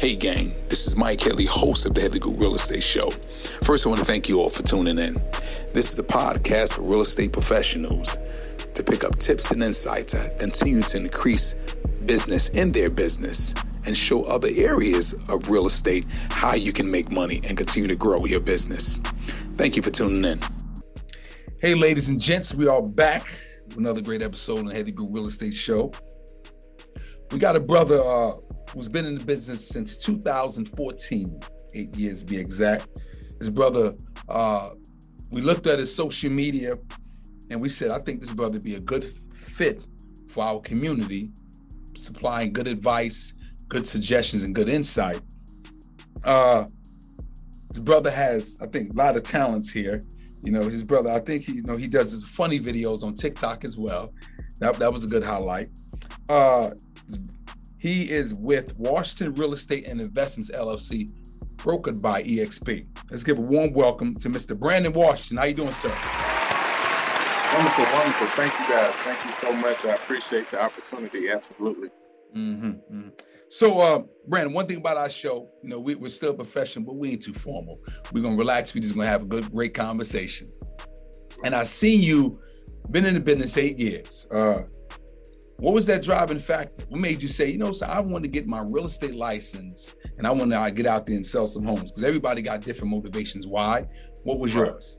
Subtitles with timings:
[0.00, 3.10] Hey, gang, this is Mike Kelly, host of the Headley Group Real Estate Show.
[3.64, 5.12] First, I want to thank you all for tuning in.
[5.74, 8.16] This is a podcast for real estate professionals
[8.74, 11.52] to pick up tips and insights to continue to increase
[12.06, 17.10] business in their business and show other areas of real estate how you can make
[17.10, 18.96] money and continue to grow your business.
[19.56, 20.40] Thank you for tuning in.
[21.60, 23.26] Hey, ladies and gents, we are back
[23.68, 25.92] with another great episode on the Headley Group Real Estate Show.
[27.32, 28.32] We got a brother uh,
[28.72, 31.40] who's been in the business since 2014,
[31.74, 32.86] eight years to be exact.
[33.38, 33.94] His brother,
[34.28, 34.70] uh,
[35.30, 36.76] we looked at his social media
[37.50, 39.84] and we said, I think this brother be a good fit
[40.28, 41.30] for our community,
[41.96, 43.34] supplying good advice,
[43.68, 45.20] good suggestions, and good insight.
[46.24, 46.64] Uh,
[47.70, 50.02] his brother has, I think, a lot of talents here.
[50.42, 53.14] You know, his brother, I think he, you know, he does his funny videos on
[53.14, 54.12] TikTok as well.
[54.58, 55.70] That, that was a good highlight.
[56.28, 56.70] Uh,
[57.80, 61.10] he is with Washington Real Estate and Investments LLC,
[61.56, 62.86] brokered by EXP.
[63.10, 64.56] Let's give a warm welcome to Mr.
[64.56, 65.38] Brandon Washington.
[65.38, 65.88] How you doing, sir?
[67.54, 68.26] Wonderful, wonderful.
[68.28, 68.94] Thank you, guys.
[68.96, 69.84] Thank you so much.
[69.86, 71.30] I appreciate the opportunity.
[71.30, 71.88] Absolutely.
[72.36, 73.08] Mm-hmm, mm-hmm.
[73.48, 76.96] So, uh, Brandon, one thing about our show, you know, we, are still professional, but
[76.96, 77.78] we ain't too formal.
[78.12, 78.74] We're gonna relax.
[78.74, 80.46] We're just gonna have a good, great conversation.
[81.44, 82.38] And I see you
[82.90, 84.26] been in the business eight years.
[84.30, 84.62] Uh,
[85.60, 86.84] what was that driving factor?
[86.88, 89.94] What made you say, you know, so I want to get my real estate license
[90.16, 91.92] and I want to uh, get out there and sell some homes?
[91.92, 93.46] Because everybody got different motivations.
[93.46, 93.86] Why?
[94.24, 94.96] What was yours?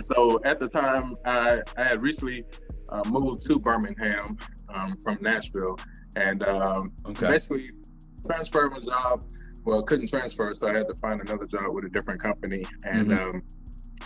[0.00, 2.44] So at the time, I, I had recently
[2.88, 4.36] uh, moved to Birmingham
[4.74, 5.78] um, from Nashville,
[6.16, 7.28] and um, okay.
[7.28, 7.64] basically
[8.26, 9.24] transferred my job.
[9.64, 13.08] Well, couldn't transfer, so I had to find another job with a different company, and
[13.08, 13.36] mm-hmm.
[13.36, 13.42] um,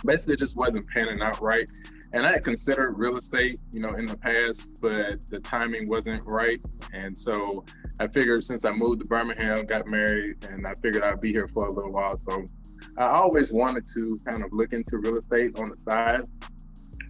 [0.05, 1.67] basically it just wasn't panning out right
[2.13, 6.25] and I had considered real estate, you know, in the past, but the timing wasn't
[6.25, 6.59] right.
[6.93, 7.65] And so
[7.99, 11.47] I figured since I moved to Birmingham, got married, and I figured I'd be here
[11.47, 12.17] for a little while.
[12.17, 12.45] So
[12.97, 16.21] I always wanted to kind of look into real estate on the side,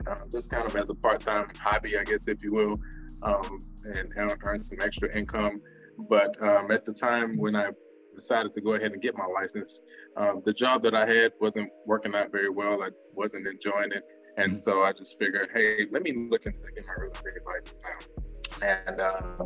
[0.08, 2.80] uh, just kind of as a part time hobby, I guess, if you will,
[3.22, 5.62] um, and earn some extra income.
[6.10, 7.70] But um, at the time when I
[8.16, 9.82] decided to go ahead and get my license,
[10.18, 12.82] um, the job that I had wasn't working out very well.
[12.82, 14.04] I wasn't enjoying it.
[14.38, 17.74] And so I just figured, hey, let me look into getting my real estate license
[17.84, 18.88] now.
[18.88, 19.46] And uh,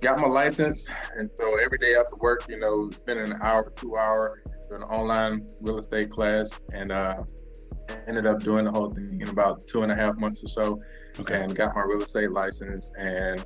[0.00, 0.88] got my license.
[1.16, 4.88] And so every day after work, you know, spending an hour, two hour doing an
[4.88, 6.60] online real estate class.
[6.72, 7.24] And uh,
[8.06, 10.80] ended up doing the whole thing in about two and a half months or so.
[11.18, 11.42] Okay.
[11.42, 13.44] And got my real estate license and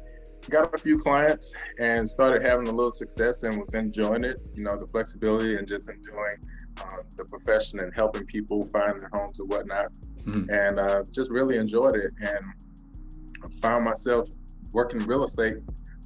[0.49, 4.63] got a few clients and started having a little success and was enjoying it, you
[4.63, 6.39] know, the flexibility and just enjoying
[6.81, 9.87] uh, the profession and helping people find their homes and whatnot.
[10.25, 10.51] Mm-hmm.
[10.51, 14.29] And uh, just really enjoyed it and found myself
[14.73, 15.57] working real estate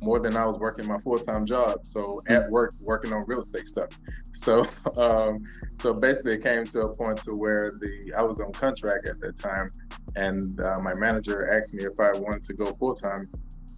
[0.02, 1.86] more than I was working my full time job.
[1.86, 3.90] So at work, working on real estate stuff.
[4.34, 4.66] So,
[4.96, 5.42] um,
[5.80, 9.20] so basically, it came to a point to where the I was on contract at
[9.20, 9.70] that time,
[10.16, 13.28] and uh, my manager asked me if I wanted to go full time,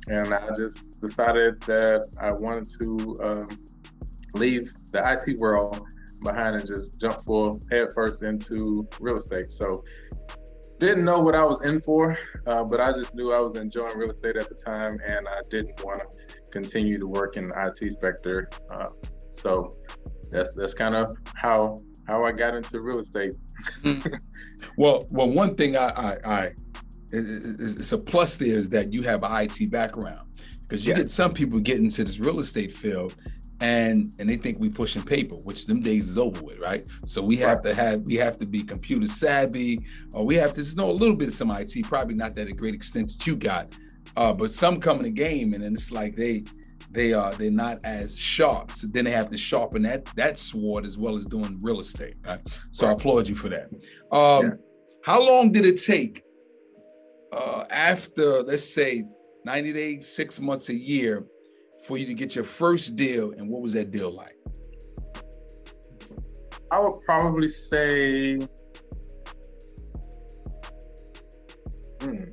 [0.08, 3.58] and I just decided that I wanted to um,
[4.34, 5.80] leave the IT world
[6.22, 9.52] behind and just jump full head first into real estate.
[9.52, 9.82] So
[10.80, 13.96] didn't know what I was in for, uh, but I just knew I was enjoying
[13.96, 17.66] real estate at the time, and I didn't want to continue to work in the
[17.66, 18.50] IT sector.
[18.70, 18.88] Uh,
[19.30, 19.72] so
[20.30, 23.34] that's that's kind of how how I got into real estate.
[23.82, 24.18] Mm.
[24.76, 26.52] well, well, one thing I, I, I
[27.14, 30.28] it's a plus there is that you have an IT background
[30.62, 30.98] because you yeah.
[30.98, 33.14] get some people get into this real estate field
[33.60, 36.84] and and they think we pushing paper, which them days is over with, right?
[37.04, 40.76] So we have to have we have to be computer savvy, or we have to
[40.76, 43.36] know a little bit of some IT, probably not that a great extent that you
[43.36, 43.72] got,
[44.16, 46.44] uh, but some come in the game, and then it's like they
[46.90, 48.72] they are they're not as sharp.
[48.72, 52.16] So then they have to sharpen that that sword as well as doing real estate.
[52.26, 52.40] Right?
[52.70, 52.92] So right.
[52.92, 53.70] I applaud you for that.
[54.10, 54.50] Um, yeah.
[55.04, 56.23] How long did it take
[57.34, 59.04] uh, after let's say
[59.44, 61.26] 90 days, six months, a year?
[61.84, 64.36] for you to get your first deal, and what was that deal like?
[66.72, 68.36] I would probably say,
[72.00, 72.24] hmm,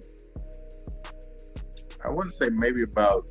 [2.03, 3.23] I wouldn't say maybe about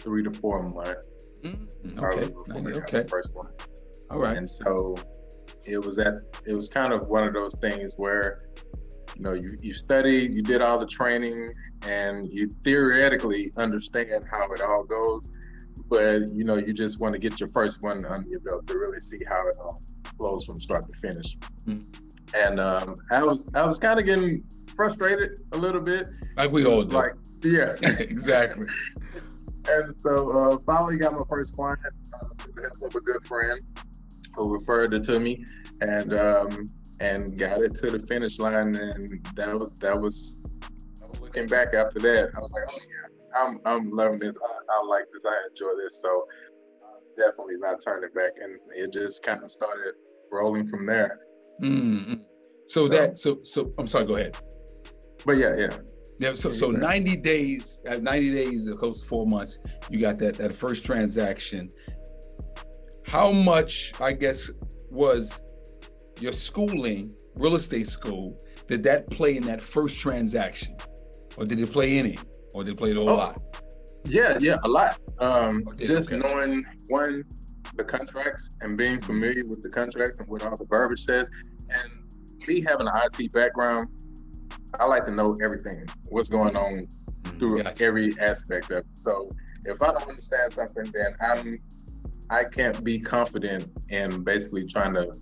[0.00, 1.30] three to four months.
[1.44, 2.02] Mm-hmm.
[2.02, 2.78] Okay.
[2.78, 3.04] okay.
[3.08, 3.52] first one.
[4.10, 4.36] All right.
[4.36, 4.96] And so
[5.64, 6.14] it was at
[6.46, 8.40] it was kind of one of those things where
[9.16, 11.52] you know you, you studied you did all the training
[11.86, 15.32] and you theoretically understand how it all goes
[15.88, 18.78] but you know you just want to get your first one under your belt to
[18.78, 19.80] really see how it all
[20.16, 21.36] flows from start to finish.
[21.66, 21.82] Mm-hmm.
[22.34, 24.44] and um, i was i was kind of getting
[24.80, 26.08] frustrated a little bit.
[26.38, 26.96] Like we all do.
[26.96, 27.12] like
[27.42, 27.76] yeah.
[27.82, 28.66] Exactly.
[29.68, 33.60] And so uh, finally got my first client uh, the help of a good friend
[34.34, 35.44] who referred it to me,
[35.82, 36.66] and um,
[37.00, 38.76] and got it to the finish line.
[38.76, 40.46] And that was that was
[41.20, 42.30] looking back after that.
[42.36, 44.36] I was like, oh yeah, I'm I'm loving this.
[44.36, 45.24] I, I like this.
[45.24, 46.00] I enjoy this.
[46.00, 46.26] So
[46.84, 48.32] uh, definitely not turning back.
[48.42, 49.94] And it just kind of started
[50.30, 51.18] rolling from there.
[51.62, 52.14] Mm-hmm.
[52.66, 54.06] So, so that so so I'm sorry.
[54.06, 54.36] Go ahead.
[55.24, 55.76] But yeah, yeah.
[56.18, 59.58] Yeah, so so 90 days, at 90 days, of course, four months,
[59.88, 61.70] you got that that first transaction.
[63.06, 64.50] How much, I guess,
[64.90, 65.40] was
[66.20, 68.38] your schooling, real estate school,
[68.68, 70.76] did that play in that first transaction?
[71.36, 72.18] Or did it play any?
[72.54, 73.40] Or did it play a whole oh, lot?
[74.04, 74.98] Yeah, yeah, a lot.
[75.18, 76.26] Um, okay, just okay.
[76.26, 77.24] knowing one,
[77.76, 81.28] the contracts and being familiar with the contracts and what all the verbiage says.
[81.68, 81.92] And
[82.46, 83.88] me having an IT background,
[84.78, 86.86] I like to know everything, what's going on
[87.22, 87.84] mm, through gotcha.
[87.84, 88.86] every aspect of it.
[88.92, 89.30] So
[89.64, 91.56] if I don't understand something, then I'm
[92.30, 95.12] I can't be confident in basically trying to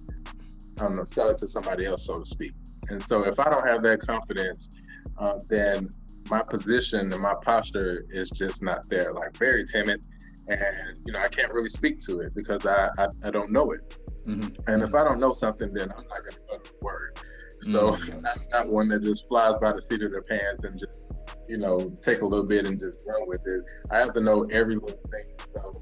[0.78, 2.52] I don't know, sell it to somebody else, so to speak.
[2.88, 4.76] And so if I don't have that confidence,
[5.18, 5.90] uh, then
[6.30, 9.12] my position and my posture is just not there.
[9.12, 10.04] Like very timid,
[10.48, 13.72] and you know I can't really speak to it because I I, I don't know
[13.72, 13.96] it.
[14.26, 14.70] Mm-hmm.
[14.70, 17.20] And if I don't know something, then I'm not going to utter a word.
[17.62, 18.26] So mm-hmm.
[18.26, 21.12] I'm not one that just flies by the seat of their pants and just,
[21.48, 23.64] you know, take a little bit and just run with it.
[23.90, 25.24] I have to know every little thing.
[25.54, 25.72] So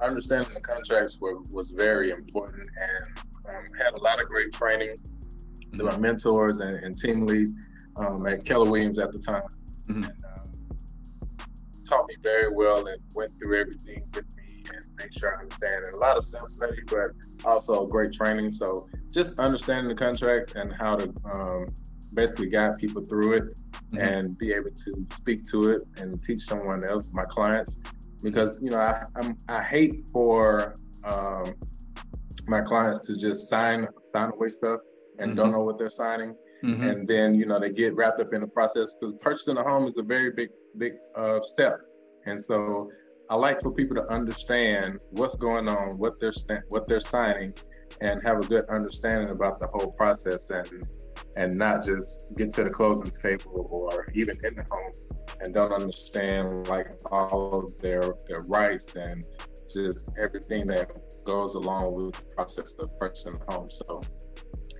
[0.00, 4.96] understanding the contracts were, was very important and um, had a lot of great training
[5.72, 7.52] through my mentors and, and team leads
[7.96, 9.42] um, at Keller Williams at the time.
[9.88, 10.04] Mm-hmm.
[10.04, 10.44] And, um,
[11.84, 15.84] taught me very well and went through everything with me and make sure I understand.
[15.84, 17.10] And a lot of self study, but
[17.44, 18.50] also great training.
[18.50, 21.66] So just understanding the contracts and how to um,
[22.14, 23.44] basically guide people through it
[23.92, 23.98] mm-hmm.
[23.98, 27.80] and be able to speak to it and teach someone else, my clients,
[28.22, 31.54] because you know I I'm, i hate for um,
[32.46, 34.80] my clients to just sign sign away stuff
[35.18, 35.36] and mm-hmm.
[35.36, 36.34] don't know what they're signing.
[36.62, 36.84] Mm-hmm.
[36.84, 39.86] And then you know they get wrapped up in the process because purchasing a home
[39.86, 41.78] is a very big big uh, step,
[42.26, 42.90] and so
[43.30, 46.32] I like for people to understand what's going on, what they're
[46.68, 47.54] what they're signing,
[48.00, 50.68] and have a good understanding about the whole process and
[51.36, 54.92] and not just get to the closing table or even in the home
[55.40, 59.24] and don't understand like all of their their rights and
[59.72, 60.90] just everything that
[61.24, 63.70] goes along with the process of purchasing a home.
[63.70, 64.02] So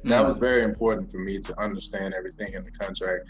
[0.04, 0.26] that mm.
[0.26, 3.22] was very important for me to understand everything in the contract.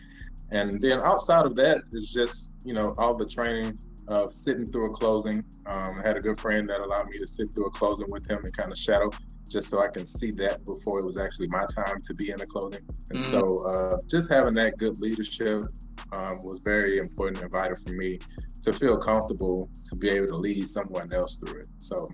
[0.51, 3.79] And then outside of that is just, you know, all the training
[4.09, 5.43] of sitting through a closing.
[5.67, 8.29] Um, I had a good friend that allowed me to sit through a closing with
[8.29, 9.11] him and kind of shadow
[9.49, 12.39] just so I can see that before it was actually my time to be in
[12.39, 12.81] the closing.
[13.11, 13.31] And mm-hmm.
[13.31, 15.65] so uh, just having that good leadership
[16.13, 18.19] um, was very important and vital for me
[18.63, 21.69] to feel comfortable to be able to lead someone else through it.
[21.79, 22.11] So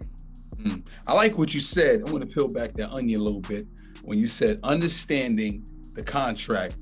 [0.63, 0.87] mm.
[1.07, 2.03] I like what you said.
[2.07, 3.67] I want to peel back that onion a little bit
[4.03, 5.65] when you said understanding
[5.95, 6.77] the contract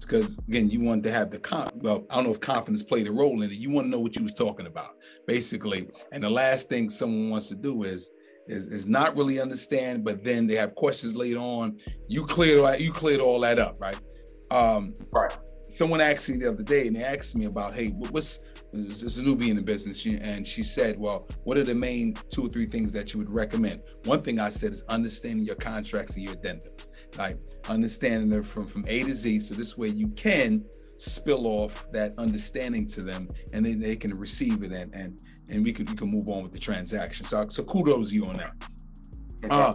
[0.00, 3.06] because again you wanted to have the con well i don't know if confidence played
[3.06, 4.96] a role in it you want to know what you was talking about
[5.26, 8.10] basically and the last thing someone wants to do is
[8.48, 11.78] is, is not really understand, but then they have questions later on.
[12.08, 13.98] You cleared all you cleared all that up, right?
[14.50, 15.36] Um, right.
[15.62, 18.38] Someone asked me the other day, and they asked me about, hey, what's
[18.76, 22.46] a newbie in the business, she, and she said, "Well, what are the main two
[22.46, 26.16] or three things that you would recommend?" One thing I said is understanding your contracts
[26.16, 27.36] and your addendums, like
[27.68, 30.64] understanding them from from A to Z, so this way you can
[30.98, 35.64] spill off that understanding to them, and then they can receive it and and and
[35.64, 37.24] we could we can move on with the transaction.
[37.24, 38.54] So so kudos you on that.
[39.44, 39.54] Okay.
[39.54, 39.74] Uh,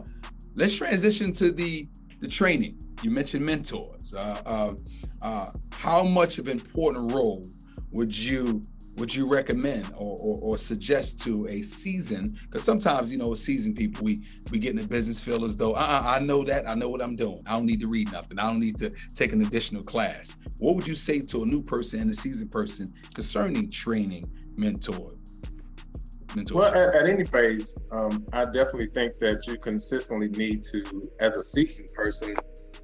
[0.55, 1.87] let's transition to the
[2.19, 2.79] the training.
[3.01, 4.13] You mentioned mentors.
[4.13, 4.73] Uh, uh,
[5.21, 7.45] uh, how much of an important role
[7.91, 8.61] would you
[8.97, 12.37] would you recommend or, or, or suggest to a season?
[12.43, 14.21] Because sometimes you know, a seasoned people we
[14.51, 17.01] we get in the business feel as though uh-uh, I know that I know what
[17.01, 17.39] I'm doing.
[17.45, 18.39] I don't need to read nothing.
[18.39, 20.35] I don't need to take an additional class.
[20.57, 25.11] What would you say to a new person and a seasoned person concerning training mentor?
[26.53, 31.35] Well, at, at, any phase, um, I definitely think that you consistently need to, as
[31.35, 32.35] a seasoned person,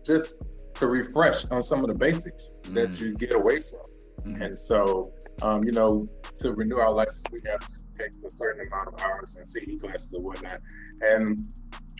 [0.05, 0.43] just
[0.75, 4.33] to refresh on some of the basics mm that you get away from.
[4.33, 6.05] mm And so, um, you know,
[6.39, 9.81] to renew our license, we have to take a certain amount of hours and CE
[9.81, 10.59] classes or whatnot.
[11.01, 11.47] And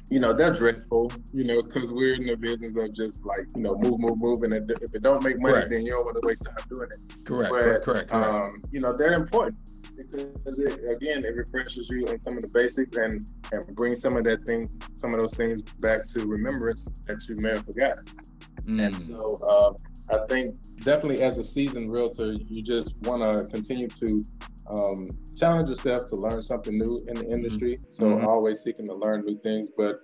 [0.10, 3.62] you know, they're dreadful, you know, because we're in the business of just like, you
[3.62, 4.44] know, move, move, move.
[4.44, 5.70] And if it don't make money, correct.
[5.70, 7.26] then you don't want to waste time doing it.
[7.26, 8.14] Correct, but, correct, correct, correct.
[8.14, 9.58] Um, you know, they're important
[9.98, 14.16] because it, again it refreshes you on some of the basics and and brings some
[14.16, 18.06] of that thing some of those things back to remembrance that you may have forgotten
[18.62, 18.86] mm.
[18.86, 19.74] and so uh,
[20.12, 24.24] i think definitely as a seasoned realtor you just want to continue to
[24.70, 27.34] um, challenge yourself to learn something new in the mm-hmm.
[27.34, 27.78] industry.
[27.90, 28.28] So mm-hmm.
[28.28, 30.00] always seeking to learn new things, but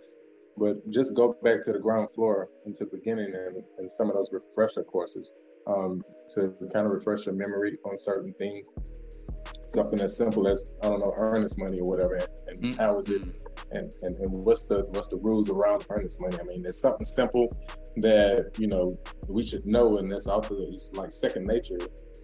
[0.55, 4.15] but just go back to the ground floor and to beginning and, and some of
[4.15, 5.33] those refresher courses
[5.65, 5.99] um,
[6.35, 8.71] to kind of refresh your memory on certain things.
[9.65, 12.79] Something as simple as I don't know earnest money or whatever, and, and mm-hmm.
[12.79, 13.23] how is it,
[13.71, 16.37] and, and and what's the what's the rules around earnest money?
[16.39, 17.49] I mean, it's something simple
[17.97, 18.97] that you know
[19.27, 20.59] we should know, and that's out there.
[20.59, 21.79] It's like second nature.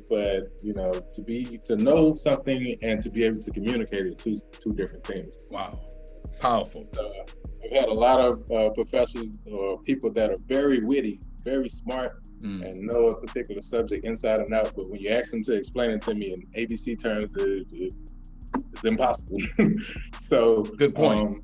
[0.10, 4.18] But you know to be to know something and to be able to communicate is
[4.18, 5.38] two two different things.
[5.52, 5.80] Wow.
[6.42, 6.86] Powerful.
[6.98, 7.24] Uh,
[7.66, 12.22] i've had a lot of uh, professors or people that are very witty very smart
[12.42, 12.62] mm.
[12.64, 15.90] and know a particular subject inside and out but when you ask them to explain
[15.92, 17.94] it to me in abc terms it, it,
[18.74, 19.38] it's impossible.
[20.20, 21.20] So good point.
[21.20, 21.42] um,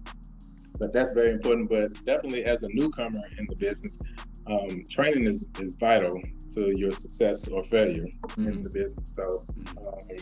[0.80, 4.00] but that's very important but definitely as a newcomer in the business
[4.48, 8.48] um, training is, is vital to your success or failure mm-hmm.
[8.48, 9.16] in the business.
[9.16, 9.44] So
[9.78, 10.18] um,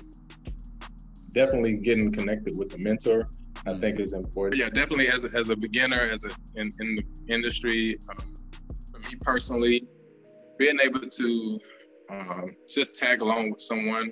[1.34, 3.28] definitely getting connected with a mentor,
[3.66, 3.80] I mm-hmm.
[3.80, 4.60] think is important.
[4.60, 8.34] Yeah, definitely as a, as a beginner, as a in, in the industry, um,
[8.92, 9.88] for me personally,
[10.58, 11.60] being able to
[12.10, 14.12] um, just tag along with someone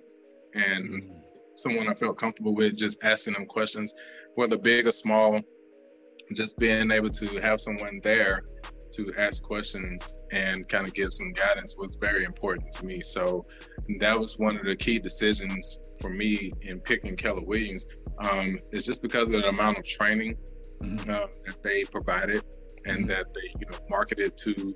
[0.54, 1.20] and mm-hmm.
[1.56, 3.94] someone I felt comfortable with, just asking them questions,
[4.36, 5.40] whether big or small,
[6.36, 8.42] just being able to have someone there
[8.92, 13.02] to ask questions and kind of give some guidance was very important to me.
[13.02, 13.44] So
[14.00, 17.86] that was one of the key decisions for me in picking Keller Williams.
[18.20, 20.36] Um, it's just because of the amount of training
[20.82, 21.10] mm-hmm.
[21.10, 22.44] uh, that they provided
[22.86, 23.08] and mm-hmm.
[23.08, 24.74] that they, you know, marketed to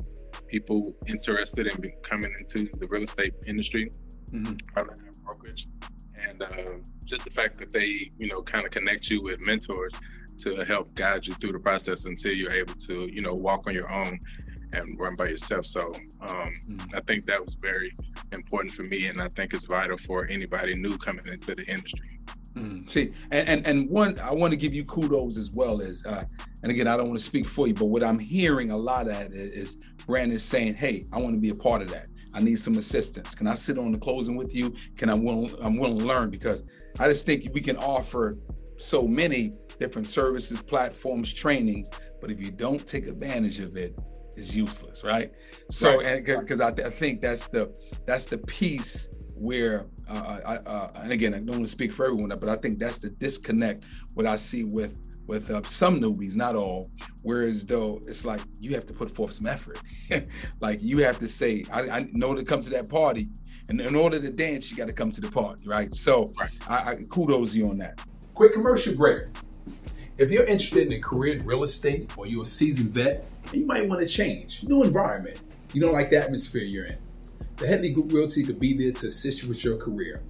[0.47, 3.91] people interested in coming into the real estate industry,
[4.31, 4.53] mm-hmm.
[5.23, 5.67] brokerage,
[6.27, 6.47] and uh,
[7.05, 9.95] just the fact that they, you know, kind of connect you with mentors
[10.37, 13.73] to help guide you through the process until you're able to, you know, walk on
[13.73, 14.19] your own
[14.73, 15.65] and run by yourself.
[15.65, 16.95] So um, mm.
[16.95, 17.91] I think that was very
[18.31, 22.19] important for me, and I think it's vital for anybody new coming into the industry.
[22.55, 22.89] Mm.
[22.89, 26.23] See, and, and, and one, I want to give you kudos as well as, uh,
[26.63, 29.09] and again, I don't want to speak for you, but what I'm hearing a lot
[29.09, 29.77] of is
[30.07, 32.07] Brandon saying, "Hey, I want to be a part of that.
[32.33, 33.33] I need some assistance.
[33.33, 34.75] Can I sit on the closing with you?
[34.97, 36.63] Can I will I'm willing to learn because
[36.99, 38.35] I just think we can offer
[38.77, 41.89] so many different services, platforms, trainings.
[42.21, 43.97] But if you don't take advantage of it,
[44.37, 45.31] it's useless, right?
[45.69, 46.05] So, right.
[46.05, 47.73] and because I, I, think that's the
[48.05, 52.05] that's the piece where, uh, I, uh, and again, I don't want to speak for
[52.05, 56.35] everyone, but I think that's the disconnect what I see with with uh, some newbies,
[56.35, 56.91] not all.
[57.23, 59.79] Whereas though it's like you have to put forth some effort,
[60.61, 63.29] like you have to say, I, I know to come to that party,
[63.69, 65.93] and in order to dance, you got to come to the party, right?
[65.93, 66.51] So, right.
[66.67, 67.99] I, I kudos you on that.
[68.33, 69.23] Quick commercial break.
[70.17, 73.65] If you're interested in a career in real estate or you're a seasoned vet, you
[73.65, 75.41] might want to change, new environment.
[75.73, 76.97] You don't like the atmosphere you're in.
[77.57, 80.23] The Headley Group Realty could be there to assist you with your career.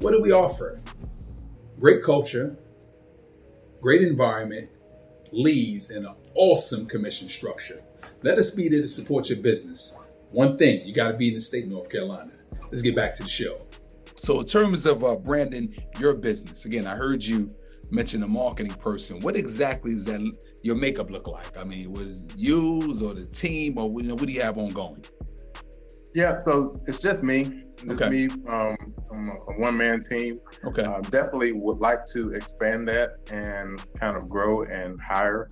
[0.00, 0.82] What do we offer?
[1.80, 2.58] Great culture,
[3.80, 4.68] great environment,
[5.32, 7.82] leads, and an awesome commission structure.
[8.22, 9.98] Let us be there to support your business.
[10.30, 12.32] One thing, you got to be in the state of North Carolina.
[12.64, 13.56] Let's get back to the show.
[14.16, 17.54] So, in terms of uh, branding your business, again, I heard you
[17.92, 19.20] mentioned a marketing person.
[19.20, 20.20] What exactly does that
[20.62, 21.56] your makeup look like?
[21.56, 25.04] I mean, was you or the team, or you know, what do you have ongoing?
[26.14, 27.62] Yeah, so it's just me.
[27.76, 28.10] Just okay.
[28.10, 28.28] me.
[28.48, 28.76] Um,
[29.14, 30.38] I'm a, a one man team.
[30.64, 30.84] Okay.
[30.84, 35.48] Uh, definitely would like to expand that and kind of grow and hire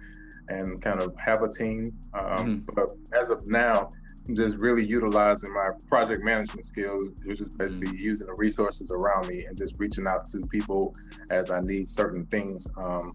[0.49, 1.93] and kind of have a team.
[2.15, 2.55] Um, mm-hmm.
[2.75, 3.91] But as of now,
[4.35, 8.05] just really utilizing my project management skills, which is basically mm-hmm.
[8.05, 10.95] using the resources around me and just reaching out to people
[11.31, 12.67] as I need certain things.
[12.77, 13.15] Um,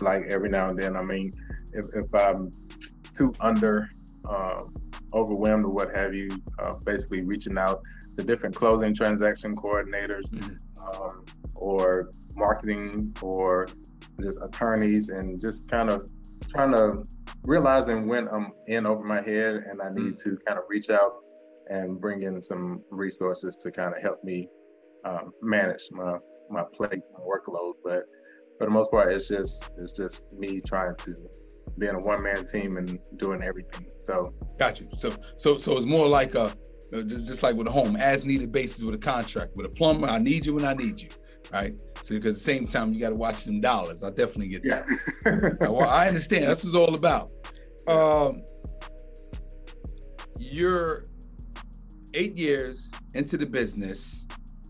[0.00, 1.32] like every now and then, I mean,
[1.72, 2.50] if, if I'm
[3.14, 3.88] too under
[4.28, 4.62] uh,
[5.12, 6.28] overwhelmed or what have you,
[6.58, 7.82] uh, basically reaching out
[8.16, 11.02] to different closing transaction coordinators mm-hmm.
[11.02, 13.68] um, or marketing or
[14.22, 16.06] just attorneys and just kind of
[16.48, 17.04] trying to
[17.44, 20.22] realizing when I'm in over my head and I need mm.
[20.24, 21.12] to kind of reach out
[21.68, 24.48] and bring in some resources to kind of help me
[25.04, 26.16] um, manage my
[26.50, 27.74] my plate, my workload.
[27.84, 28.02] But
[28.58, 31.14] for the most part, it's just it's just me trying to
[31.78, 33.86] being a one man team and doing everything.
[34.00, 34.88] So got you.
[34.96, 36.52] So so so it's more like a
[36.92, 39.52] just, just like with a home, as needed basis with a contract.
[39.54, 41.08] With a plumber, I need you when I need you,
[41.52, 41.74] right?
[42.02, 44.02] So because at the same time, you got to watch them dollars.
[44.02, 44.84] I definitely get that.
[45.60, 45.68] Yeah.
[45.68, 46.44] well, I understand.
[46.44, 47.30] That's what it's all about.
[47.86, 48.42] Um,
[50.38, 51.04] you're
[52.14, 54.26] eight years into the business.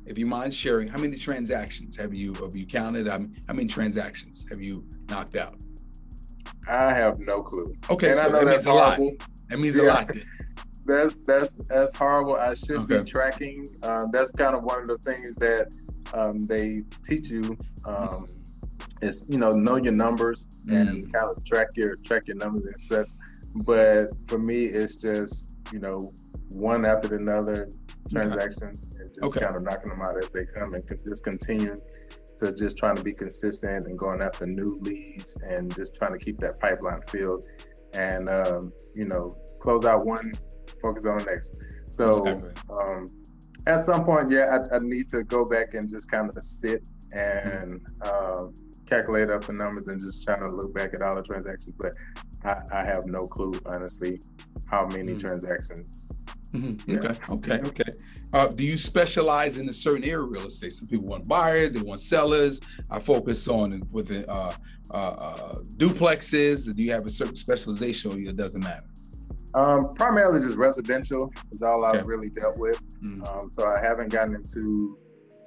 [0.06, 3.06] If you mind sharing, how many transactions have you have you counted?
[3.06, 5.54] how many transactions have you knocked out?
[6.68, 7.74] I have no clue.
[7.90, 9.04] Okay, and so that means horrible.
[9.04, 9.28] a lot.
[9.48, 9.82] That means yeah.
[9.82, 10.08] a lot.
[10.08, 10.22] Then.
[10.86, 12.34] That's that's that's horrible.
[12.36, 12.98] I should okay.
[12.98, 13.68] be tracking.
[13.82, 15.68] Uh, that's kind of one of the things that
[16.12, 18.26] um, they teach you um,
[19.02, 20.80] is you know know your numbers mm.
[20.80, 23.18] and kind of track your track your numbers and success.
[23.54, 26.12] But for me, it's just you know
[26.48, 27.70] one after another
[28.10, 29.02] transactions okay.
[29.02, 29.44] and just okay.
[29.44, 31.76] kind of knocking them out as they come and just continue
[32.38, 36.18] to just trying to be consistent and going after new leads and just trying to
[36.18, 37.44] keep that pipeline filled
[37.92, 40.32] and um, you know close out one,
[40.80, 41.56] focus on the next.
[41.88, 42.26] So
[42.70, 43.08] um,
[43.66, 46.86] at some point, yeah, I, I, need to go back and just kind of sit
[47.12, 48.46] and uh,
[48.88, 51.74] calculate up the numbers and just trying to look back at all the transactions.
[51.78, 51.92] But
[52.44, 54.20] I, I have no clue, honestly,
[54.68, 55.18] how many mm-hmm.
[55.18, 56.06] transactions.
[56.52, 56.96] Mm-hmm.
[56.98, 57.92] Okay, okay, okay.
[58.32, 60.72] Uh, do you specialize in a certain area of real estate?
[60.72, 62.60] Some people want buyers, they want sellers.
[62.90, 64.52] I focus on within uh,
[64.90, 66.74] uh, uh, duplexes.
[66.74, 68.89] Do you have a certain specialization, or it doesn't matter?
[69.54, 72.80] Um, primarily just residential is all I've really dealt with.
[73.02, 73.26] Mm.
[73.26, 74.96] Um, so I haven't gotten into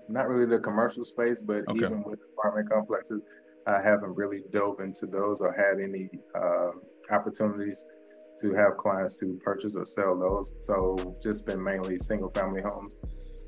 [0.10, 1.86] not really the commercial space, but okay.
[1.86, 3.24] even with apartment complexes,
[3.67, 6.72] I haven't really dove into those or had any uh,
[7.15, 7.86] opportunities
[8.39, 10.55] to have clients to purchase or sell those.
[10.60, 12.98] So just been mainly single family homes.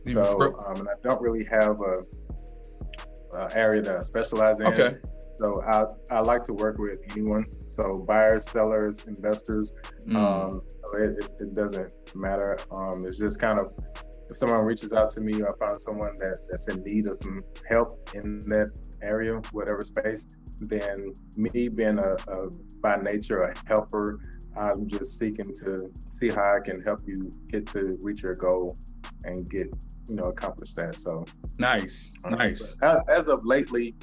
[0.06, 4.68] So um, and I don't really have a, a, area that I specialize in.
[4.68, 4.98] Okay.
[5.38, 7.46] So I, I like to work with anyone.
[7.68, 9.74] So buyers, sellers, investors.
[10.08, 10.16] Mm.
[10.16, 12.58] Um, so it, it, it, doesn't matter.
[12.72, 13.68] Um, it's just kind of
[14.30, 17.20] if someone reaches out to me or I find someone that, that's in need of
[17.68, 22.50] help in that area, whatever space, then me being a, a
[22.82, 24.20] by nature a helper,
[24.58, 28.78] I'm just seeking to see how I can help you get to reach your goal
[29.26, 29.68] and get
[30.08, 30.98] you know accomplish that.
[30.98, 31.26] So
[31.60, 32.76] nice, um, nice.
[33.10, 33.96] As of lately,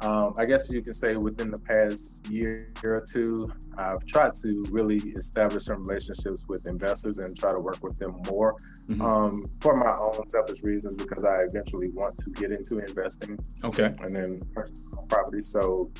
[0.00, 4.66] um, I guess you can say within the past year or two, I've tried to
[4.70, 8.56] really establish some relationships with investors and try to work with them more
[8.88, 9.00] mm-hmm.
[9.00, 13.38] um, for my own selfish reasons because I eventually want to get into investing.
[13.62, 13.90] Okay.
[14.00, 15.40] And then purchase property.
[15.40, 15.90] So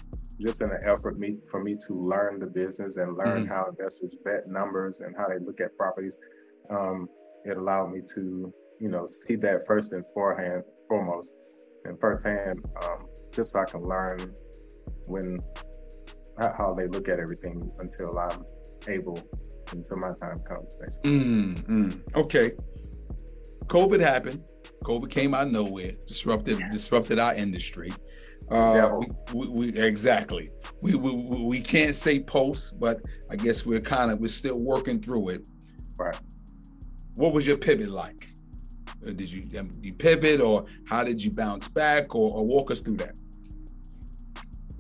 [0.41, 3.53] just in an effort me, for me to learn the business and learn mm-hmm.
[3.53, 6.19] how investors vet numbers and how they look at properties,
[6.71, 7.09] um,
[7.45, 11.35] it allowed me to, you know, see that first and forehand, foremost
[11.85, 14.33] and firsthand, um, just so I can learn
[15.07, 15.41] when
[16.39, 18.45] how they look at everything until I'm
[18.89, 19.19] able
[19.73, 20.75] until my time comes.
[20.81, 21.11] Basically.
[21.11, 22.53] Mm, Okay.
[23.67, 24.43] COVID happened.
[24.85, 27.91] COVID came out of nowhere, disrupted disrupted our industry.
[28.51, 29.01] Uh,
[29.33, 30.51] we, we, we, exactly.
[30.83, 31.13] We, we
[31.45, 35.49] we can't say post, but I guess we're kind of we're still working through it.
[35.99, 36.19] Right.
[37.15, 38.29] What was your pivot like?
[39.07, 42.71] Uh, did you, um, you pivot, or how did you bounce back, or, or walk
[42.71, 43.17] us through that?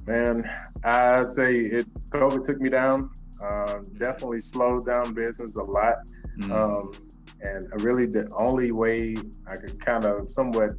[0.06, 0.44] Man,
[0.84, 1.86] I'd say it.
[2.10, 3.10] COVID took me down.
[3.42, 5.96] Uh, definitely slowed down business a lot.
[6.38, 6.50] Mm.
[6.50, 6.92] Um,
[7.40, 10.70] and really, the only way I could kind of somewhat,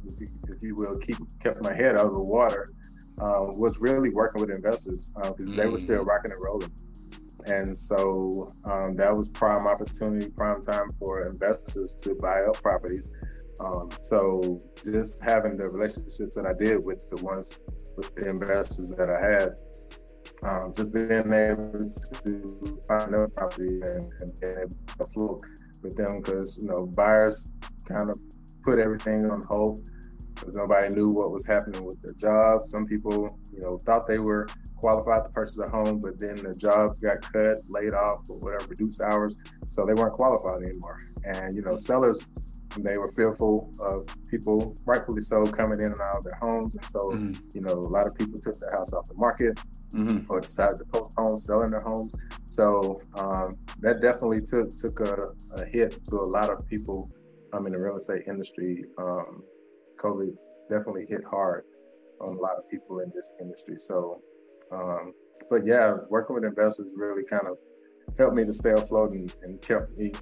[0.48, 2.72] if you will, keep kept my head out of the water
[3.20, 5.56] um, was really working with investors because uh, mm.
[5.56, 6.06] they were still mm.
[6.06, 6.72] rocking and rolling.
[7.46, 13.12] And so um, that was prime opportunity, prime time for investors to buy up properties.
[13.60, 17.58] Um, so just having the relationships that I did with the ones
[17.96, 19.58] with the investors that I had,
[20.42, 21.88] um, just being able
[22.24, 25.40] to find them property and, and being able to float
[25.82, 27.52] with them because you know buyers
[27.86, 28.20] kind of
[28.62, 29.80] put everything on hold
[30.34, 32.70] because nobody knew what was happening with their jobs.
[32.70, 36.54] Some people, you know, thought they were qualified to purchase a home, but then their
[36.54, 39.36] jobs got cut, laid off, or whatever, reduced hours,
[39.68, 40.98] so they weren't qualified anymore.
[41.24, 42.24] And you know, sellers,
[42.78, 46.84] they were fearful of people, rightfully so, coming in and out of their homes, and
[46.84, 47.32] so mm-hmm.
[47.54, 49.58] you know, a lot of people took their house off the market.
[49.94, 50.30] Mm-hmm.
[50.30, 52.12] Or decided to postpone selling their homes,
[52.46, 57.08] so um, that definitely took took a, a, hit to a lot of people
[57.52, 58.84] um, in the real estate industry.
[58.98, 59.44] Um,
[60.02, 60.36] COVID
[60.68, 61.64] definitely hit hard
[62.20, 63.76] on a lot of people in this industry.
[63.78, 64.20] So,
[64.72, 65.12] um,
[65.48, 67.56] but yeah, working with investors really kind of
[68.18, 70.12] helped me to stay afloat and, and kept me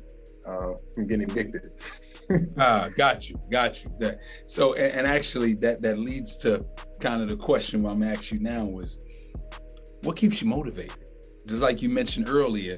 [0.46, 1.62] uh, from getting evicted.
[2.58, 3.90] ah, got you, got you.
[3.98, 6.64] That, so, and, and, actually, that that leads to
[7.00, 8.98] kind of the question I'm asking you now was,
[10.02, 10.96] what keeps you motivated?
[11.46, 12.76] Just like you mentioned earlier,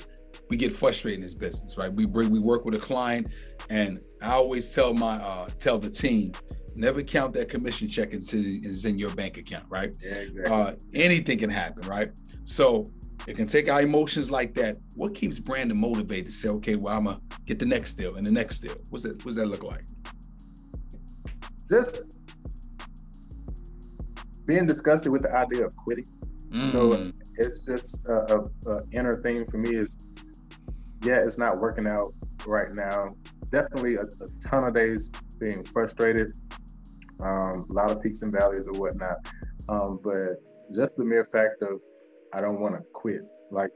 [0.48, 1.92] we get frustrated in this business, right?
[1.92, 3.28] We bring, we work with a client,
[3.70, 6.32] and I always tell my uh, tell the team,
[6.76, 9.94] never count that commission check is in your bank account, right?
[10.00, 10.52] Yeah, exactly.
[10.54, 12.10] Uh, anything can happen, right?
[12.44, 12.86] So
[13.26, 14.76] it can take our emotions like that.
[14.94, 18.26] What keeps Brandon motivated to say, okay, well, I'm gonna get the next deal and
[18.26, 18.76] the next deal?
[18.90, 19.24] What's that?
[19.24, 19.84] What's that look like?
[21.68, 22.04] Just
[24.46, 26.06] being disgusted with the idea of quitting.
[26.50, 26.70] Mm.
[26.70, 30.14] So it's just a, a, a inner thing for me is,
[31.02, 32.08] yeah, it's not working out
[32.46, 33.08] right now.
[33.50, 35.10] Definitely a, a ton of days
[35.40, 36.28] being frustrated,
[37.20, 39.16] um, a lot of peaks and valleys or whatnot.
[39.68, 40.36] Um, but
[40.72, 41.82] just the mere fact of
[42.32, 43.22] I don't want to quit.
[43.50, 43.70] Like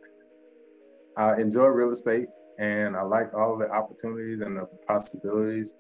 [1.17, 2.27] I enjoy real estate
[2.59, 5.75] and I like all the opportunities and the possibilities.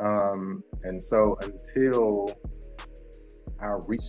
[0.00, 2.36] Um, and so until
[3.60, 4.04] I reach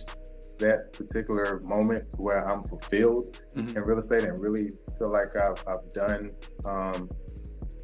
[0.58, 3.76] that particular moment where I'm fulfilled mm-hmm.
[3.76, 6.30] in real estate and really feel like I've, I've done
[6.64, 7.08] um,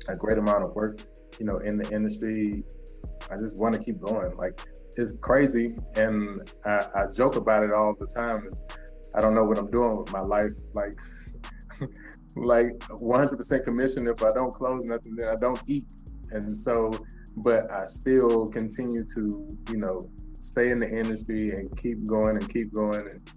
[0.08, 1.00] a great amount of work,
[1.38, 2.62] you know, in the industry,
[3.30, 4.34] I just want to keep going.
[4.36, 4.60] Like
[4.96, 8.48] it's crazy, and I, I joke about it all the time.
[9.16, 10.52] I don't know what I'm doing with my life.
[10.74, 10.98] Like,
[12.36, 14.06] like 100% commission.
[14.06, 15.86] If I don't close nothing, then I don't eat.
[16.30, 16.92] And so,
[17.36, 22.48] but I still continue to, you know, stay in the industry and keep going and
[22.48, 23.08] keep going.
[23.08, 23.30] And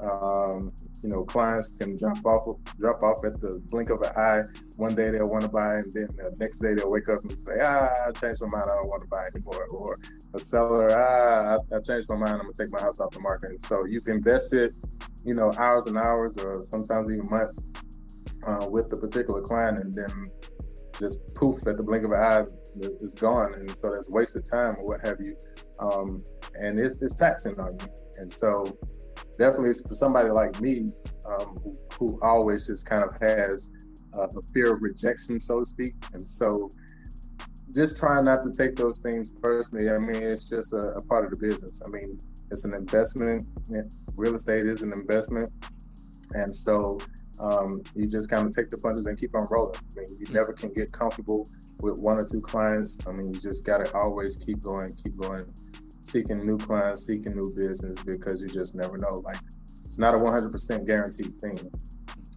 [0.00, 4.42] um, you know, clients can drop off drop off at the blink of an eye.
[4.76, 7.40] One day they'll want to buy, and then the next day they'll wake up and
[7.40, 8.70] say, "Ah, I changed my mind.
[8.70, 9.98] I don't want to buy anymore." Or
[10.34, 12.32] a seller, "Ah, I, I changed my mind.
[12.32, 14.72] I'm gonna take my house off the market." So you've invested,
[15.24, 17.62] you know, hours and hours, or sometimes even months,
[18.46, 20.26] uh, with the particular client, and then
[20.98, 22.44] just poof at the blink of an eye,
[22.76, 25.34] it's, gone, and so that's wasted time or what have you.
[25.80, 26.20] Um,
[26.54, 27.88] and it's, it's taxing on you.
[28.18, 28.78] And so
[29.40, 30.92] definitely for somebody like me,
[31.26, 33.72] um, who, who, always just kind of has
[34.14, 35.94] uh, a fear of rejection, so to speak.
[36.12, 36.70] And so
[37.74, 39.88] just trying not to take those things personally.
[39.88, 41.80] I mean, it's just a, a part of the business.
[41.84, 42.18] I mean,
[42.50, 43.46] it's an investment.
[44.14, 45.50] Real estate is an investment.
[46.32, 46.98] And so
[47.38, 49.76] um, you just kind of take the punches and keep on rolling.
[49.76, 51.48] I mean, you never can get comfortable
[51.80, 52.98] with one or two clients.
[53.06, 55.46] I mean, you just got to always keep going, keep going
[56.02, 59.22] seeking new clients, seeking new business because you just never know.
[59.24, 59.38] Like
[59.84, 61.70] it's not a 100% guaranteed thing.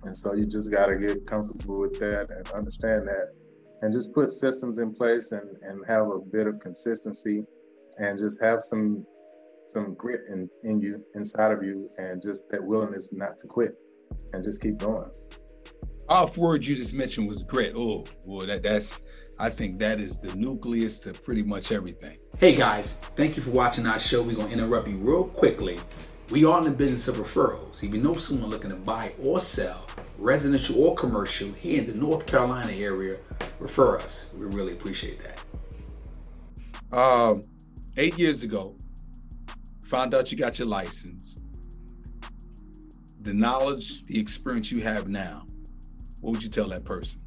[0.03, 3.33] And so you just got to get comfortable with that and understand that
[3.81, 7.43] and just put systems in place and, and have a bit of consistency
[7.97, 9.05] and just have some
[9.67, 13.71] some grit in, in you inside of you and just that willingness not to quit
[14.33, 15.09] and just keep going.
[16.09, 17.73] Off word you just mentioned was grit.
[17.75, 19.03] Oh, well, that that's
[19.39, 22.17] I think that is the nucleus to pretty much everything.
[22.37, 24.21] Hey guys, thank you for watching our show.
[24.21, 25.79] We're gonna interrupt you real quickly.
[26.29, 27.83] We are in the business of referrals.
[27.83, 31.95] If you know someone looking to buy or sell, residential or commercial, here in the
[31.97, 33.17] North Carolina area,
[33.59, 34.33] refer us.
[34.37, 36.97] We really appreciate that.
[36.97, 37.43] Um,
[37.97, 38.75] eight years ago,
[39.85, 41.37] found out you got your license.
[43.21, 45.45] The knowledge, the experience you have now,
[46.21, 47.19] what would you tell that person?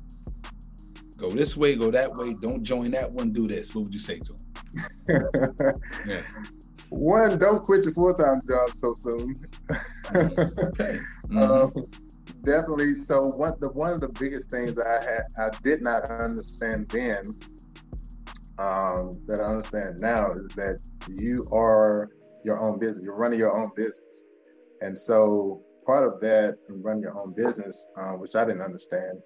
[1.16, 2.35] Go this way, go that way.
[2.40, 3.33] Don't join that one.
[3.33, 3.74] Do this.
[3.74, 5.81] What would you say to him?
[6.07, 6.22] yeah.
[6.90, 9.35] One, don't quit your full time job so soon.
[10.14, 10.98] okay.
[11.26, 11.42] Mm-hmm.
[11.42, 11.72] Um,
[12.44, 12.94] definitely.
[12.94, 17.35] So one the one of the biggest things I had I did not understand then
[18.61, 22.11] um, that I understand now is that you are
[22.44, 23.05] your own business.
[23.05, 24.26] You're running your own business,
[24.83, 29.18] and so part of that and running your own business, uh, which I didn't understand,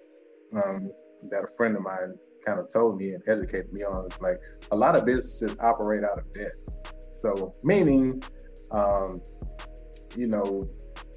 [0.55, 0.91] um,
[1.29, 4.37] that a friend of mine kind of told me and educated me on is like
[4.71, 6.51] a lot of businesses operate out of debt.
[7.11, 8.23] So meaning,
[8.71, 9.21] um,
[10.15, 10.67] you know,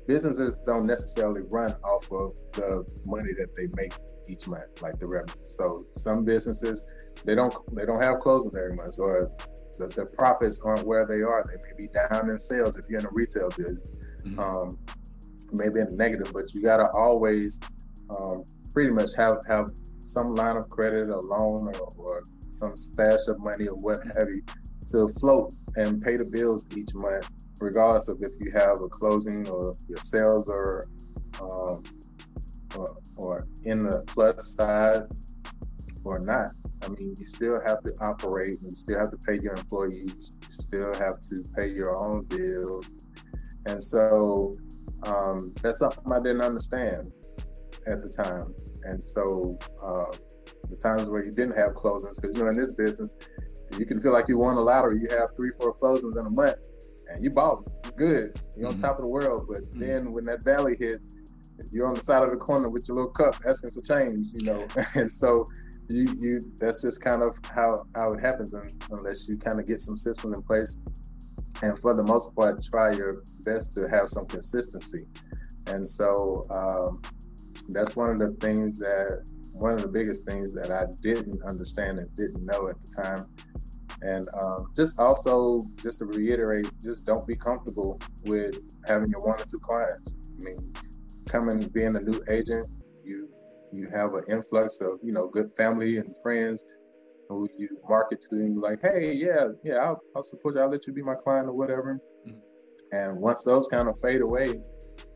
[0.07, 3.93] businesses don't necessarily run off of the money that they make
[4.29, 5.35] each month, like the revenue.
[5.47, 6.85] So some businesses
[7.25, 9.31] they don't they don't have closing every month, or
[9.79, 11.45] the, the profits aren't where they are.
[11.47, 14.39] They may be down in sales if you're in a retail business, mm-hmm.
[14.39, 14.79] um,
[15.53, 16.33] maybe in negative.
[16.33, 17.61] But you got to always
[18.11, 19.71] um, pretty much have have
[20.05, 24.29] some line of credit, a loan, or, or some stash of money, or what have
[24.29, 24.43] you,
[24.89, 27.29] to float and pay the bills each month,
[27.61, 30.87] regardless of if you have a closing or your sales are
[31.41, 31.83] um,
[32.77, 35.03] or, or in the plus side
[36.05, 36.51] or not.
[36.83, 40.51] I mean, you still have to operate, you still have to pay your employees, you
[40.51, 42.93] still have to pay your own bills.
[43.67, 44.55] And so
[45.05, 47.11] um, that's something I didn't understand
[47.87, 48.55] at the time.
[48.85, 50.17] And so uh,
[50.69, 53.17] the times where you didn't have closings, because you know in this business,
[53.79, 55.01] you can feel like you won a lottery.
[55.01, 56.59] You have three, four closings in a month,
[57.11, 57.65] and you bought
[57.97, 58.39] good.
[58.57, 58.87] You're on mm-hmm.
[58.87, 59.47] top of the world.
[59.49, 59.81] But mm-hmm.
[59.81, 61.15] then when that valley hits,
[61.71, 64.27] you're on the side of the corner with your little cup asking for change.
[64.35, 65.47] You know, and so
[65.89, 68.55] you you that's just kind of how how it happens,
[68.91, 70.79] unless you kind of get some systems in place.
[71.63, 75.07] And for the most part, try your best to have some consistency.
[75.67, 77.01] And so um,
[77.69, 81.99] that's one of the things that one of the biggest things that I didn't understand
[81.99, 83.27] and didn't know at the time.
[84.03, 89.41] And um, just also, just to reiterate, just don't be comfortable with having your one
[89.41, 90.15] or two clients.
[90.41, 90.75] I mean,
[91.29, 92.67] coming being a new agent,
[93.05, 93.29] you
[93.73, 96.65] you have an influx of you know good family and friends,
[97.29, 100.61] who you market to and like, hey, yeah, yeah, I'll, I'll support you.
[100.61, 102.01] I'll let you be my client or whatever.
[102.27, 102.39] Mm-hmm.
[102.93, 104.61] And once those kind of fade away,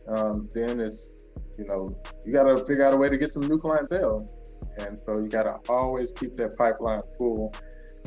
[0.08, 1.17] um, then it's,
[1.58, 4.26] you know, you got to figure out a way to get some new clientele.
[4.78, 7.52] And so you got to always keep that pipeline full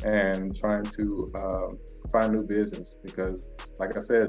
[0.04, 1.78] and trying to um,
[2.10, 3.46] find new business because,
[3.78, 4.28] like I said,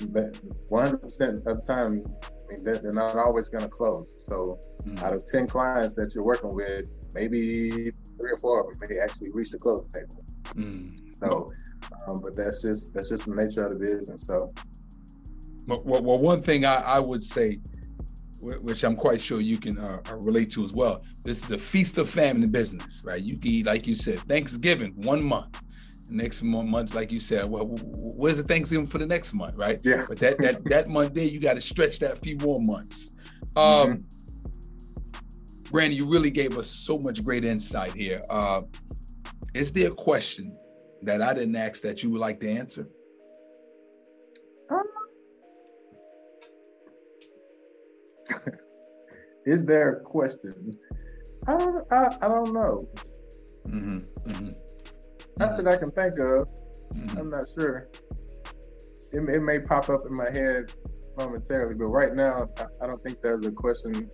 [0.00, 4.26] 100% of the time, I mean, they're, not always going to close.
[4.26, 5.04] So, mm-hmm.
[5.04, 8.98] out of 10 clients that you're working with, maybe three or four of them may
[8.98, 10.24] actually reach the closing table.
[10.54, 10.96] Mm.
[11.10, 11.50] So,
[12.06, 14.26] um, but that's just that's just the nature of the business.
[14.26, 14.52] So,
[15.66, 17.60] well, well one thing I, I, would say,
[18.44, 21.58] which I'm quite sure you can uh, uh, relate to as well, this is a
[21.58, 23.22] feast of famine business, right?
[23.22, 25.60] You can eat, like you said, Thanksgiving one month.
[26.10, 29.80] Next month, like you said, well, where's the Thanksgiving for the next month, right?
[29.82, 30.04] Yeah.
[30.06, 33.10] But that that that month there, you got to stretch that few more months.
[33.56, 35.76] Um, mm-hmm.
[35.76, 38.20] Randy, you really gave us so much great insight here.
[38.28, 38.62] Uh,
[39.54, 40.56] is there a question
[41.02, 42.86] that I didn't ask that you would like to answer?
[44.70, 44.84] Um,
[49.46, 50.74] is there a question?
[51.46, 51.92] I don't.
[51.92, 52.88] I, I don't know.
[53.66, 53.98] Mm-hmm,
[54.30, 54.48] mm-hmm.
[55.38, 56.48] Not that I can think of.
[56.94, 57.18] Mm-hmm.
[57.18, 57.88] I'm not sure.
[59.12, 60.72] It, it may pop up in my head
[61.16, 64.08] momentarily, but right now, I, I don't think there's a question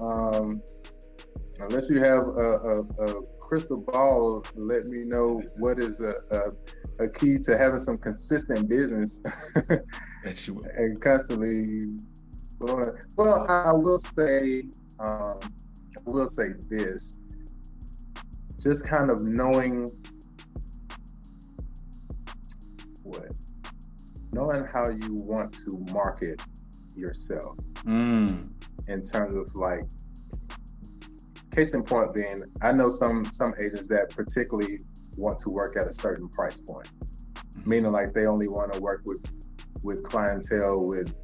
[0.00, 0.60] um,
[1.60, 7.04] unless you have a, a, a, crystal ball, let me know what is a, a,
[7.04, 9.22] a key to having some consistent business
[10.24, 11.96] and constantly.
[12.58, 14.64] Well, I will say,
[14.98, 17.18] um, I will say this:
[18.60, 19.90] just kind of knowing
[23.02, 23.26] what,
[24.32, 26.40] knowing how you want to market
[26.96, 27.56] yourself.
[27.84, 28.50] Mm.
[28.88, 29.82] In terms of like
[31.56, 34.78] case in point being i know some some agents that particularly
[35.16, 36.86] want to work at a certain price point.
[36.86, 37.70] Mm-hmm.
[37.70, 39.24] meaning like they only want to work with
[39.82, 41.14] with clientele with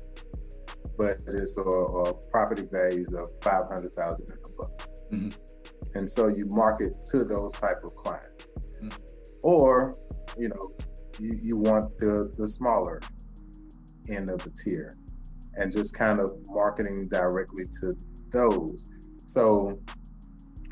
[1.02, 5.98] budgets or, or property values of 500000 and above mm-hmm.
[5.98, 8.98] and so you market to those type of clients mm-hmm.
[9.42, 9.94] or
[10.36, 10.70] you know
[11.18, 13.00] you, you want the the smaller
[14.08, 14.96] end of the tier
[15.54, 17.94] and just kind of marketing directly to
[18.30, 18.88] those.
[19.24, 19.80] So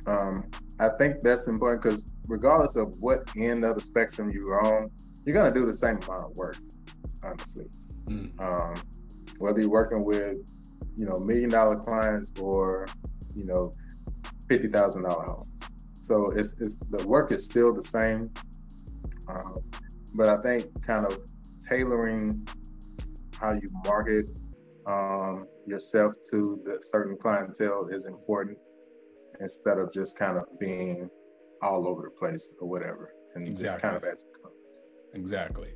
[0.07, 0.45] um,
[0.79, 4.91] I think that's important because regardless of what end of the spectrum you're on,
[5.25, 6.57] you're gonna do the same amount of work,
[7.23, 7.67] honestly.
[8.07, 8.41] Mm.
[8.41, 8.83] Um,
[9.41, 10.37] whether you're working with,
[10.97, 12.89] you know, million dollar clients or,
[13.35, 13.73] you know,
[14.49, 15.69] fifty thousand dollar homes.
[15.95, 18.31] So it's, it's the work is still the same,
[19.29, 19.59] um,
[20.15, 21.17] but I think kind of
[21.69, 22.47] tailoring
[23.39, 24.27] how you market
[24.87, 28.59] um, yourself to the certain clientele is important
[29.41, 31.09] instead of just kind of being
[31.63, 33.67] all over the place or whatever and exactly.
[33.67, 34.55] just kind of as it comes.
[35.15, 35.73] Exactly.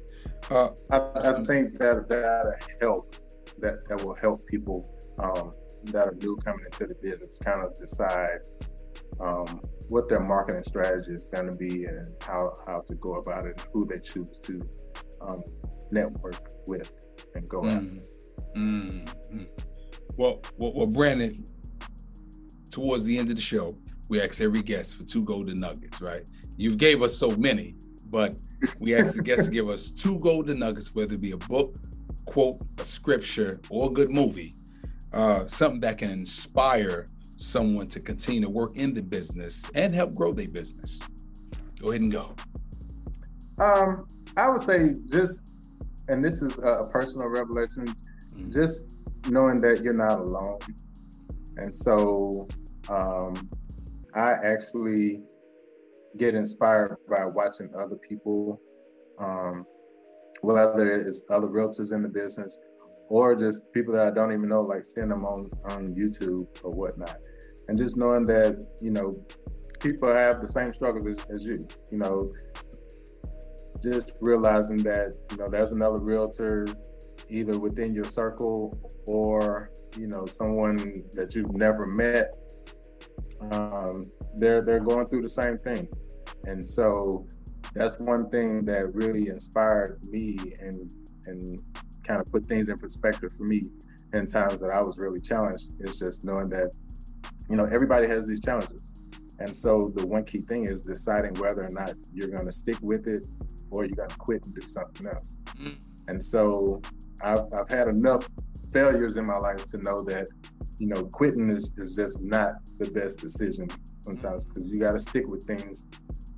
[0.50, 0.96] Uh, I,
[1.30, 3.14] I, think that that help
[3.58, 4.88] that that will help people
[5.18, 5.52] um,
[5.92, 8.40] that are new coming into the business kind of decide
[9.20, 13.46] um, what their marketing strategy is going to be and how how to go about
[13.46, 14.62] it, and who they choose to
[15.20, 15.42] um,
[15.90, 17.76] network with and go mm.
[17.76, 18.02] after.
[18.56, 19.42] Mm-hmm.
[20.16, 21.44] Well, well, well, Brandon.
[22.70, 26.00] Towards the end of the show, we ask every guest for two golden nuggets.
[26.00, 26.28] Right?
[26.56, 28.34] You gave us so many, but
[28.80, 31.76] we ask the guests to give us two golden nuggets, whether it be a book,
[32.34, 34.52] quote, a scripture, or a good movie,
[35.12, 40.12] uh, something that can inspire someone to continue to work in the business and help
[40.14, 40.98] grow their business.
[41.80, 42.34] Go ahead and go.
[43.60, 45.48] Um, I would say just,
[46.08, 47.86] and this is a personal revelation
[48.52, 48.82] just
[49.28, 50.58] knowing that you're not alone.
[51.58, 52.48] And so
[52.88, 53.48] um,
[54.16, 55.22] I actually
[56.16, 58.60] get inspired by watching other people,
[59.20, 59.64] um,
[60.44, 62.62] whether it's other realtors in the business
[63.08, 66.70] or just people that I don't even know, like seeing them on, on YouTube or
[66.70, 67.16] whatnot.
[67.68, 69.14] And just knowing that, you know,
[69.80, 72.30] people have the same struggles as, as you, you know,
[73.82, 76.66] just realizing that, you know, there's another realtor
[77.28, 82.34] either within your circle or you know someone that you've never met
[83.52, 85.88] um, they're they're going through the same thing
[86.44, 87.26] and so
[87.74, 90.90] that's one thing that really inspired me and
[91.26, 91.60] and
[92.06, 93.70] kind of put things in perspective for me
[94.12, 95.72] in times that I was really challenged.
[95.80, 96.72] Is just knowing that
[97.48, 99.00] you know everybody has these challenges.
[99.40, 102.78] And so the one key thing is deciding whether or not you're going to stick
[102.80, 103.26] with it
[103.68, 105.38] or you're going to quit and do something else.
[105.60, 105.76] Mm.
[106.08, 106.80] and so
[107.22, 108.28] I've, I've had enough
[108.72, 110.28] failures in my life to know that
[110.78, 113.68] you know, quitting is, is just not the best decision
[114.02, 115.86] sometimes because you got to stick with things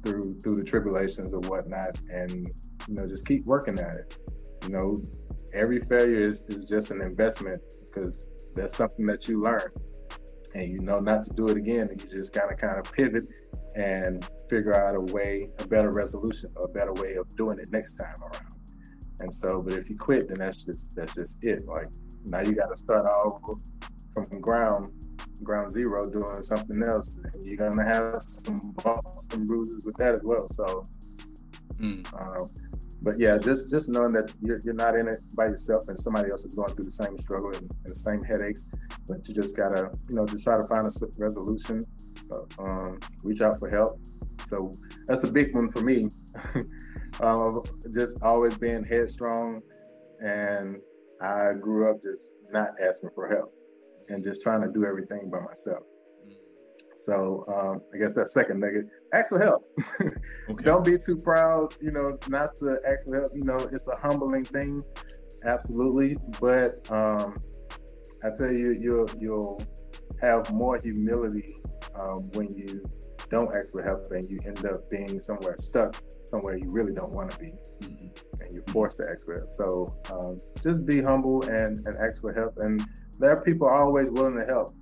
[0.06, 2.48] through through the tribulations or whatnot, and
[2.88, 4.16] you know, just keep working at it.
[4.62, 4.98] You know,
[5.54, 9.70] every failure is, is just an investment because that's something that you learn,
[10.54, 12.92] and you know not to do it again, and you just kind of kind of
[12.92, 13.24] pivot
[13.74, 17.96] and figure out a way, a better resolution, a better way of doing it next
[17.96, 18.56] time around.
[19.20, 21.66] And so, but if you quit, then that's just that's just it.
[21.66, 21.88] Like
[22.24, 23.40] now you got to start all
[24.12, 24.92] from ground
[25.42, 27.16] ground zero doing something else.
[27.40, 30.48] You're gonna have some bumps and bruises with that as well.
[30.48, 30.84] So,
[31.78, 31.98] mm.
[32.14, 32.46] uh,
[33.02, 36.30] but yeah, just just knowing that you're, you're not in it by yourself, and somebody
[36.30, 38.66] else is going through the same struggle and, and the same headaches,
[39.06, 41.84] but you just gotta you know just try to find a resolution,
[42.32, 44.00] uh, um, reach out for help.
[44.44, 44.72] So
[45.06, 46.08] that's a big one for me.
[47.20, 49.62] um, just always being headstrong,
[50.20, 50.76] and
[51.20, 53.52] I grew up just not asking for help
[54.08, 55.84] and just trying to do everything by myself.
[56.94, 58.88] So um, I guess that second negative.
[59.12, 59.62] Ask for help.
[60.50, 60.64] okay.
[60.64, 63.32] Don't be too proud, you know, not to ask for help.
[63.34, 64.82] You know, it's a humbling thing,
[65.44, 66.16] absolutely.
[66.40, 67.36] But um,
[68.24, 69.62] I tell you, you'll you'll
[70.22, 71.54] have more humility
[72.00, 72.82] um, when you
[73.28, 77.12] don't ask for help and you end up being somewhere stuck, somewhere you really don't
[77.12, 78.06] want to be, mm-hmm.
[78.40, 79.50] and you're forced to ask for help.
[79.50, 82.54] So um, just be humble and, and ask for help.
[82.58, 82.80] And
[83.18, 84.74] there are people always willing to help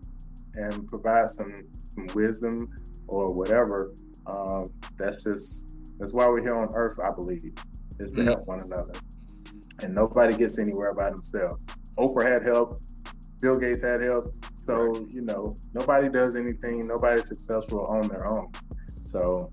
[0.55, 2.69] and provide some some wisdom
[3.07, 3.95] or whatever.
[4.27, 6.99] Um, that's just that's why we're here on Earth.
[6.99, 7.43] I believe
[8.01, 8.29] is to mm-hmm.
[8.29, 8.95] help one another,
[9.83, 11.65] and nobody gets anywhere by themselves.
[11.99, 12.81] Oprah had help.
[13.41, 14.33] Bill Gates had help.
[14.55, 18.51] So, you know, nobody does anything, nobody's successful on their own.
[19.05, 19.51] So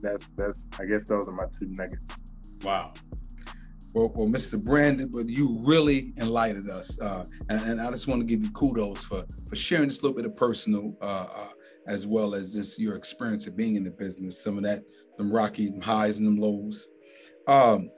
[0.00, 2.24] that's that's I guess those are my two nuggets.
[2.62, 2.94] Wow.
[3.94, 4.62] Well, well, Mr.
[4.62, 8.50] Brandon, but you really enlightened us, uh, and, and, I just want to give you
[8.52, 11.48] kudos for for sharing this little bit of personal, uh, uh,
[11.86, 14.82] as well as this your experience of being in the business, some of that,
[15.16, 16.86] them rocky highs and them lows.
[17.46, 17.90] Um,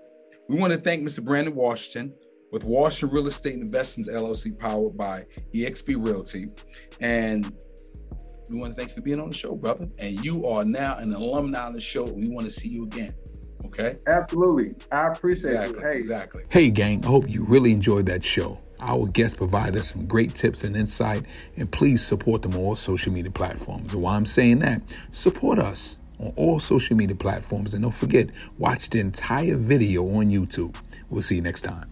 [0.48, 1.24] we want to thank Mr.
[1.24, 2.14] Brandon Washington
[2.52, 5.24] with Washington Real Estate Investments LLC, powered by
[5.54, 6.46] eXp Realty.
[7.00, 7.52] And
[8.50, 9.86] we want to thank you for being on the show, brother.
[9.98, 12.04] And you are now an alumni on the show.
[12.04, 13.14] We want to see you again.
[13.66, 13.94] Okay.
[14.06, 14.74] Absolutely.
[14.90, 15.86] I appreciate exactly, you.
[15.86, 15.96] Hey.
[15.96, 16.42] Exactly.
[16.48, 17.04] Hey, gang.
[17.04, 18.58] I hope you really enjoyed that show.
[18.80, 21.24] Our guests provided us some great tips and insight,
[21.56, 23.92] and please support them on all social media platforms.
[23.92, 24.80] And while I'm saying that,
[25.12, 27.74] support us on all social media platforms.
[27.74, 30.76] And don't forget, watch the entire video on YouTube.
[31.10, 31.88] We'll see you next time.